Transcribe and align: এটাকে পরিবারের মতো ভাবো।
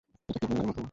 এটাকে 0.29 0.45
পরিবারের 0.49 0.67
মতো 0.69 0.73
ভাবো। 0.77 0.83